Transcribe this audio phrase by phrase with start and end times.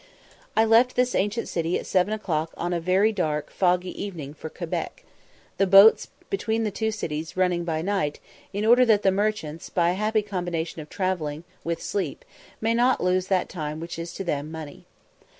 [0.57, 4.49] I left this ancient city at seven o'clock on a very dark, foggy evening for
[4.49, 5.03] Quebec,
[5.59, 8.19] the boats between the two cities running by night,
[8.51, 12.25] in order that the merchants, by a happy combination of travelling with sleep,
[12.59, 14.85] may not lose that time which to them is money.